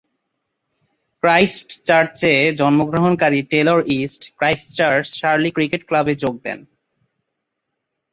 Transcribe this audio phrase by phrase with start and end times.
[1.23, 6.59] ক্রাইস্টচার্চে জন্মগ্রহণকারী Taylor East Christchurch Shirley cricket ক্লাবে যোগ দেন।